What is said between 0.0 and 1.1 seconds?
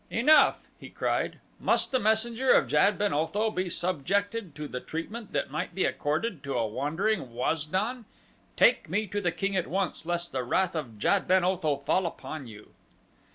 "Enough!" he